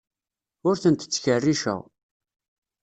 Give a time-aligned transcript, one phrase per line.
[0.67, 1.81] Ur tent-ttkerriceɣ.